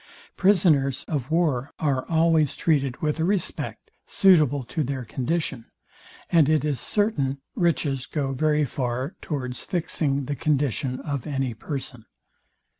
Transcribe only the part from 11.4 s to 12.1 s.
person.